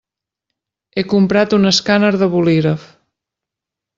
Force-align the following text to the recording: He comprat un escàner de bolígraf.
He 0.95 1.03
comprat 1.11 1.53
un 1.59 1.71
escàner 1.73 2.11
de 2.23 2.31
bolígraf. 2.37 2.87